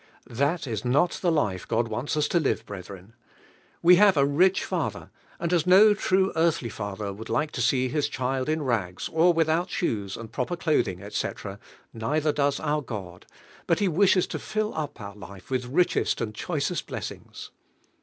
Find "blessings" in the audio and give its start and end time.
16.87-17.51